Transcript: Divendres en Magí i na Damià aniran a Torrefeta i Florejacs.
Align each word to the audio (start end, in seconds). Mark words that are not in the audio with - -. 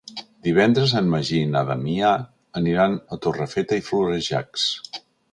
Divendres 0.45 0.93
en 1.01 1.09
Magí 1.15 1.41
i 1.47 1.49
na 1.49 1.61
Damià 1.67 2.13
aniran 2.61 2.95
a 3.15 3.19
Torrefeta 3.25 3.77
i 3.83 3.85
Florejacs. 3.91 4.65